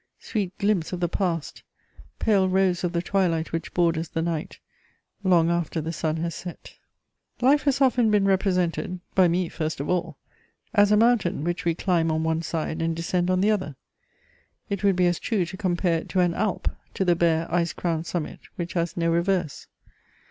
[0.17, 1.61] Sweet glimpse of the past,
[2.17, 4.57] pale rose of the twilight which borders the night,
[5.23, 6.63] long after the sun has set!
[6.63, 6.81] * [Sidenote: The Essai
[7.45, 10.17] Historique.] Life has often been represented (by me first of all)
[10.73, 13.75] as a mountain which we climb on one side and descend on the other:
[14.71, 17.71] it would be as true to compare it to an Alp, to the bare, ice
[17.71, 19.67] crowned summit which has no reverse.